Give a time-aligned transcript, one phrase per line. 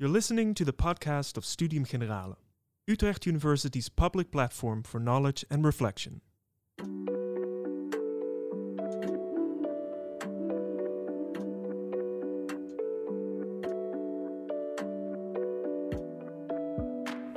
[0.00, 2.38] You're listening to the podcast of Studium Generale,
[2.86, 6.20] Utrecht University's public platform for knowledge and reflection.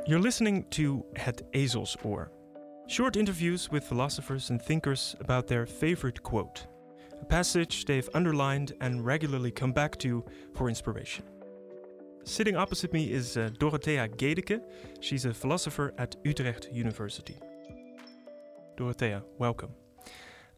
[0.06, 2.30] You're listening to Het Ezelsoor,
[2.88, 6.68] short interviews with philosophers and thinkers about their favorite quote,
[7.20, 10.24] a passage they've underlined and regularly come back to
[10.54, 11.26] for inspiration.
[12.24, 14.62] Sitting opposite me is uh, Dorothea Gädeke.
[15.00, 17.36] She's a philosopher at Utrecht University.
[18.78, 19.72] Dorothea, welcome.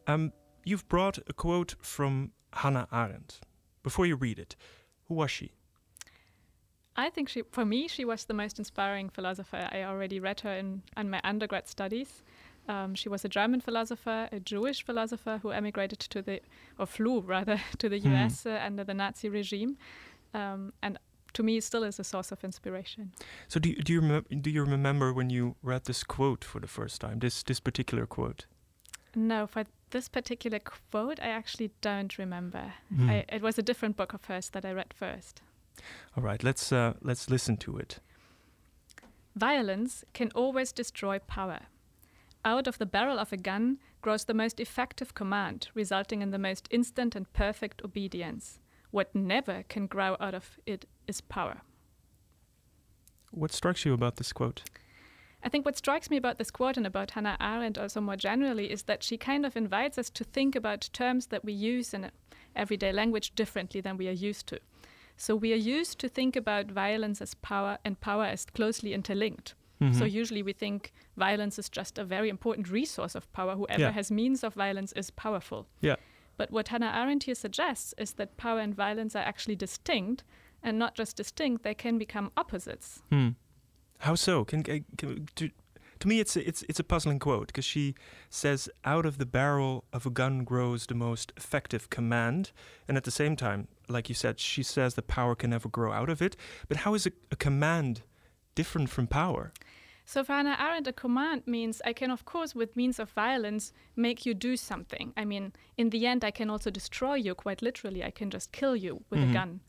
[0.06, 0.32] Um,
[0.64, 3.40] you've brought a quote from Hannah Arendt.
[3.82, 4.56] Before you read it,
[5.08, 5.52] who was she?
[6.96, 9.68] I think she, for me, she was the most inspiring philosopher.
[9.72, 12.22] I already read her in, in my undergrad studies.
[12.68, 16.40] Um, she was a German philosopher, a Jewish philosopher who emigrated to the,
[16.78, 18.14] or flew rather, to the Hmm.
[18.14, 19.76] US uh, under the Nazi regime.
[20.34, 20.98] Um, and
[21.34, 23.12] to me, still is a source of inspiration.
[23.48, 26.68] So do you, do you do you remember when you read this quote for the
[26.68, 27.18] first time?
[27.18, 28.46] This this particular quote.
[29.16, 32.72] No, for this particular quote, I actually don't remember.
[32.88, 33.10] Hmm.
[33.10, 35.42] I, it was a different book of hers that I read first.
[36.16, 38.00] All right, let's uh, let's listen to it.
[39.36, 41.60] Violence can always destroy power.
[42.44, 46.38] Out of the barrel of a gun grows the most effective command, resulting in the
[46.38, 48.58] most instant and perfect obedience.
[48.94, 51.62] What never can grow out of it is power.
[53.32, 54.62] What strikes you about this quote?
[55.42, 58.70] I think what strikes me about this quote and about Hannah Arendt also more generally
[58.70, 62.12] is that she kind of invites us to think about terms that we use in
[62.54, 64.60] everyday language differently than we are used to.
[65.16, 69.54] So we are used to think about violence as power and power as closely interlinked.
[69.80, 70.12] So Mhm.
[70.12, 73.56] usually we think violence is just a very important resource of power.
[73.56, 73.90] Whoever Yeah.
[73.90, 75.66] has means of violence is powerful.
[75.80, 75.96] Yeah.
[76.36, 80.24] But what Hannah Arendt here suggests is that power and violence are actually distinct,
[80.62, 83.02] and not just distinct, they can become opposites.
[83.10, 83.30] Hmm.
[83.98, 84.44] How so?
[84.44, 85.50] Can, can, can to,
[86.00, 87.94] to me it's a, it's it's a puzzling quote because she
[88.28, 92.52] says out of the barrel of a gun grows the most effective command,
[92.88, 95.92] and at the same time, like you said, she says that power can never grow
[95.92, 96.36] out of it.
[96.68, 98.02] But how is a, a command
[98.54, 99.52] different from power?
[100.06, 103.72] So for Hannah Arendt, a command means I can, of course, with means of violence,
[103.96, 105.12] make you do something.
[105.16, 108.04] I mean, in the end, I can also destroy you quite literally.
[108.04, 109.30] I can just kill you with Mhm.
[109.30, 109.60] a gun.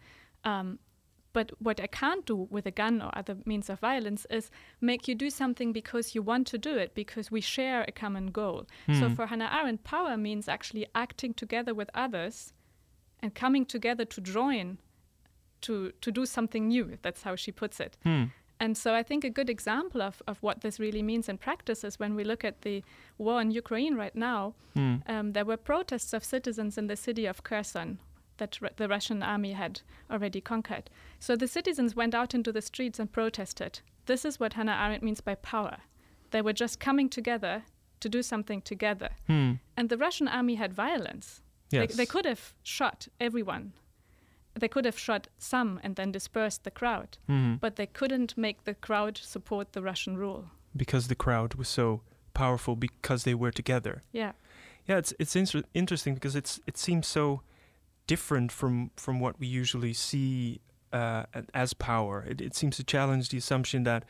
[0.44, 0.80] Um,
[1.32, 4.52] but what I can't do with a gun or other means of violence is
[4.82, 8.28] make you do something because you want to do it, because we share a common
[8.32, 8.68] goal.
[8.88, 9.16] So Mhm.
[9.16, 12.54] for Hannah Arendt, power means actually acting together with others
[13.22, 14.78] and coming together to join
[15.62, 16.98] to, to do something new.
[17.02, 17.98] That's how she puts it.
[18.04, 18.26] Hmm.
[18.60, 21.84] And so I think a good example of, of what this really means in practice
[21.84, 22.84] is when we look at the
[23.18, 24.96] war in Ukraine right now, Hmm.
[25.08, 28.00] um, there were protests of citizens in the city of Kherson
[28.38, 30.90] that Ru- the Russian army had already conquered.
[31.20, 33.82] So the citizens went out into the streets and protested.
[34.06, 35.78] This is what Hannah Arendt means by power.
[36.32, 37.64] They were just coming together
[38.02, 39.10] to do something together.
[39.28, 39.54] Hmm.
[39.78, 41.42] And the Russian army had violence.
[41.72, 41.90] Yes.
[41.90, 43.74] They, they could have shot everyone.
[44.60, 47.56] They could have shot some and then dispersed the crowd Hmm.
[47.60, 50.44] but they couldn't make the crowd support the Russian rule.
[50.78, 52.02] because the crowd was so
[52.34, 54.02] powerful because they were together.
[54.12, 54.32] Yeah.
[54.88, 57.42] Yeah, it's it's inter- interesting because it's it seems so
[58.08, 60.60] different from from what we usually see
[60.94, 61.24] uh,
[61.54, 62.24] as power.
[62.30, 64.04] It, it seems to challenge the assumption that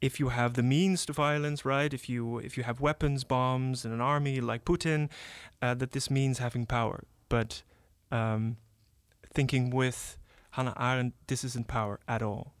[0.00, 1.94] if you have the means to violence, right?
[1.94, 5.08] If you if you have weapons, bombs, and an army like Putin,
[5.62, 7.04] uh, that this means having power.
[7.28, 7.62] But
[8.12, 8.56] um,
[9.34, 10.18] thinking with
[10.52, 12.52] Hannah Arendt, this isn't power at all.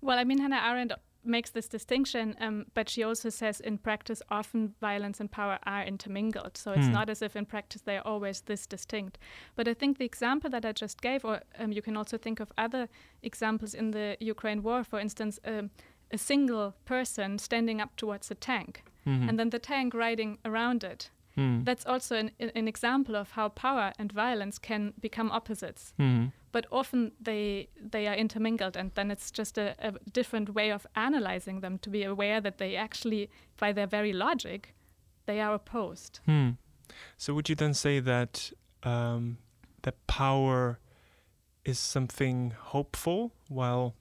[0.00, 0.92] Well, I mean, Hannah Arendt
[1.22, 5.84] makes this distinction, um, but she also says in practice, often violence and power are
[5.84, 6.56] intermingled.
[6.56, 6.92] So it's Hmm.
[6.92, 9.18] not as if in practice they are always this distinct.
[9.54, 12.40] But I think the example that I just gave, or um, you can also think
[12.40, 12.88] of other
[13.22, 15.70] examples in the Ukraine war, for instance, um,
[16.10, 19.28] a single person standing up towards a tank, Mhm.
[19.28, 21.10] and then the tank riding around it.
[21.36, 21.62] Hmm.
[21.64, 25.92] That's also an, an example of how power and violence can become opposites.
[25.98, 26.32] Mhm.
[26.52, 30.86] but often they they are intermingled and then it's just a, a different way of
[30.94, 33.28] analyzing them to be aware that they actually
[33.60, 34.74] by their very logic
[35.26, 36.50] they are opposed Hmm.
[37.16, 38.52] So would you then say that
[38.82, 39.38] um,
[39.82, 40.78] that power
[41.64, 43.94] is something hopeful, while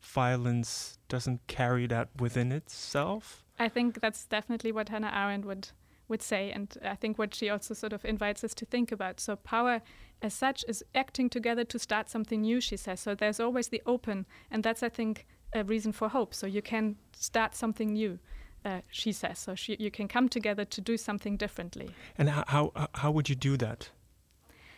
[0.00, 3.44] violence doesn't carry that within itself?
[3.58, 5.68] i think that's definitely what hannah arendt would
[6.08, 9.20] would say and i think what she also sort of invites us to think about
[9.20, 9.80] so power
[10.22, 13.82] as such is acting together to start something new she says so there's always the
[13.86, 18.18] open and that's i think a reason for hope so you can start something new
[18.64, 22.44] uh, she says so she, you can come together to do something differently And how,
[22.46, 23.90] how how would you do that?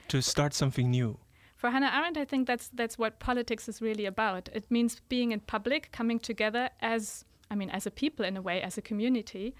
[0.08, 1.18] To start something new?
[1.56, 4.48] For Hannah Arendt, I think that's that's what politics is really about.
[4.52, 8.42] It means being in public, coming together as I mean, as a people in a
[8.42, 9.54] way, as a community,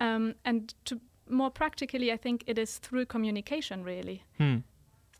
[0.00, 1.00] um, and to
[1.32, 4.22] more practically, I think it is through communication, really.
[4.38, 4.58] Hmm.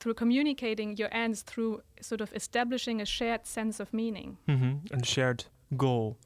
[0.01, 4.39] Through communicating your ends, through sort of establishing a shared sense of meaning.
[4.49, 4.93] Mm-hmm.
[4.95, 5.45] And shared
[5.77, 6.19] goal.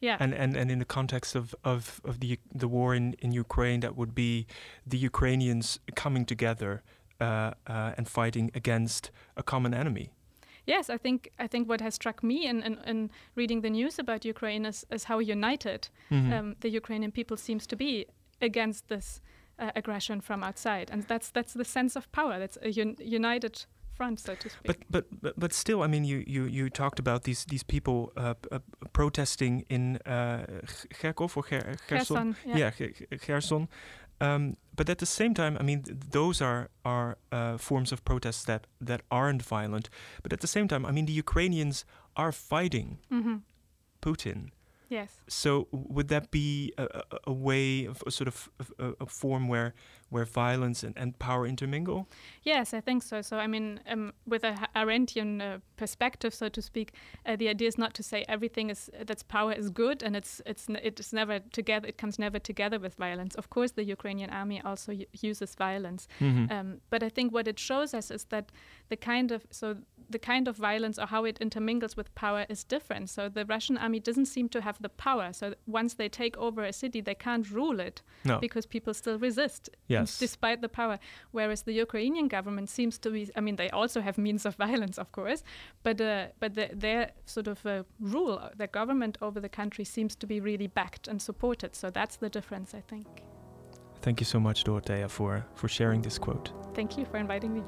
[0.00, 0.16] Yeah.
[0.18, 3.80] And, and and in the context of, of, of the the war in, in Ukraine,
[3.80, 4.46] that would be
[4.84, 6.82] the Ukrainians coming together
[7.20, 10.10] uh, uh, and fighting against a common enemy.
[10.66, 13.98] Yes, I think I think what has struck me in, in, in reading the news
[14.00, 16.32] about Ukraine is, is how united Mhm.
[16.32, 18.06] um, the Ukrainian people seems to be
[18.42, 19.20] against this
[19.58, 22.38] uh, aggression from outside, and that's that's the sense of power.
[22.38, 24.66] That's a un- united front, so to speak.
[24.66, 28.12] But, but but but still, I mean, you you, you talked about these these people
[28.16, 28.58] uh, uh,
[28.92, 30.44] protesting in uh,
[31.00, 32.16] Kharkov or Ger- Gerson.
[32.16, 32.56] Kherson, yeah.
[32.58, 33.68] yeah, Ge- Ge- Gerson.
[34.20, 38.04] Um, but at the same time, I mean, th- those are are uh, forms of
[38.04, 39.90] protests that that aren't violent.
[40.22, 41.84] But at the same time, I mean, the Ukrainians
[42.14, 43.36] are fighting hmm
[44.00, 44.50] Putin.
[44.92, 45.20] Yes.
[45.26, 49.72] So would that be a, a, way of a sort of a, a form where
[50.10, 52.06] where violence and, and power intermingle?
[52.42, 53.22] Yes, I think so.
[53.22, 56.92] So, I mean, um, with a Arendtian uh, perspective, so to speak,
[57.24, 60.42] uh, the idea is not to say everything is that's power is good and it's
[60.44, 61.88] it's it's never together.
[61.88, 63.34] It comes never together with violence.
[63.34, 64.92] Of course, the Ukrainian army also
[65.22, 68.52] uses violence, um, but I think what it shows us is that
[68.90, 69.76] the kind of so
[70.12, 73.10] the kind of violence or how it intermingles with power is different.
[73.10, 75.32] So the Russian army doesn't seem to have the power.
[75.32, 78.38] So once they take over a city, they can't rule it No.
[78.38, 80.18] because people still resist Yes.
[80.18, 80.98] despite the power.
[81.32, 84.98] Whereas the Ukrainian government seems to be, I mean, they also have means of violence,
[84.98, 85.42] of course,
[85.82, 90.14] but uh, but the, their sort of uh, rule, their government over the country seems
[90.16, 91.74] to be really backed and supported.
[91.74, 93.06] So that's the difference, I think.
[94.02, 96.50] Thank you so much, Dorothea, for for sharing this quote.
[96.74, 97.62] Thank you for inviting me.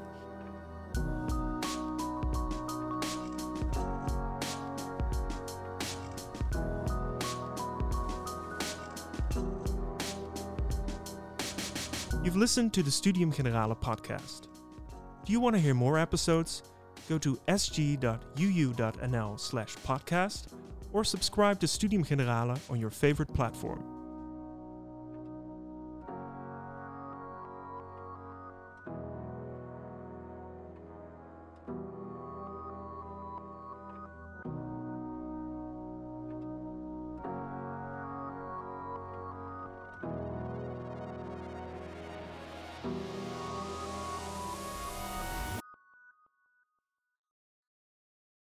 [12.25, 14.47] You've listened to the Studium Generale podcast.
[15.25, 16.63] Do you want to hear more episodes?
[17.07, 20.47] Go to sg.uu.nl slash podcast
[20.91, 23.94] or subscribe to Studium Generale on your favorite platform.